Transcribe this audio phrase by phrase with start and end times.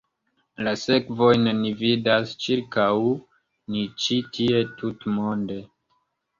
[0.67, 2.89] La sekvojn ni vidas ĉirkaŭ
[3.77, 5.63] ni ĉie, tutmonde.